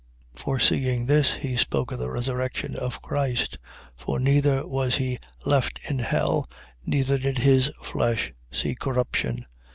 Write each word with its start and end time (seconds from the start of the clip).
2:31. 0.35 0.39
Foreseeing 0.39 1.05
this, 1.05 1.33
he 1.35 1.55
spoke 1.55 1.91
of 1.91 1.99
the 1.99 2.09
resurrection 2.09 2.75
of 2.75 3.03
Christ. 3.03 3.59
For 3.95 4.17
neither 4.17 4.65
was 4.67 4.95
he 4.95 5.19
left 5.45 5.79
in 5.87 5.99
hell: 5.99 6.49
neither 6.83 7.19
did 7.19 7.37
his 7.37 7.71
flesh 7.83 8.33
see 8.51 8.73
corruption. 8.73 9.45